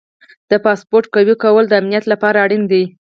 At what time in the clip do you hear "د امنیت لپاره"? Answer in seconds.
1.67-2.37